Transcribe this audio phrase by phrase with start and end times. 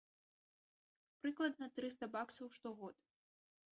[1.25, 2.95] Прыкладна трыста баксаў штогод.